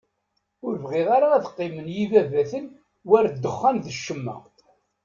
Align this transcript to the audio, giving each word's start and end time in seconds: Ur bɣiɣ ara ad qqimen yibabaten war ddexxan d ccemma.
Ur 0.65 0.73
bɣiɣ 0.83 1.07
ara 1.15 1.27
ad 1.33 1.45
qqimen 1.51 1.87
yibabaten 1.95 2.65
war 3.09 3.25
ddexxan 3.33 3.75
d 3.85 3.85
ccemma. 3.95 4.35